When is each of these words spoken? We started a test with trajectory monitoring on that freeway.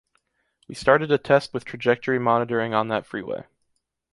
We 0.67 0.73
started 0.73 1.11
a 1.11 1.19
test 1.19 1.53
with 1.53 1.63
trajectory 1.63 2.17
monitoring 2.17 2.73
on 2.73 2.87
that 2.87 3.05
freeway. 3.05 3.45